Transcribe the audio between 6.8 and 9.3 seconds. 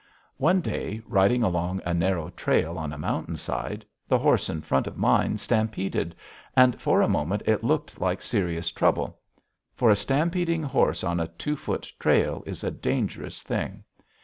for a moment it looked like serious trouble.